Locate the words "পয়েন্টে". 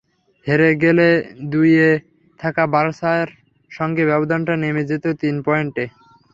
5.45-5.85